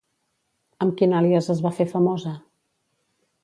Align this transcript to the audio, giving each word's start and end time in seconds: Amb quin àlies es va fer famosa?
Amb 0.85 0.95
quin 1.01 1.13
àlies 1.19 1.49
es 1.57 1.63
va 1.67 1.75
fer 1.81 1.89
famosa? 1.95 2.35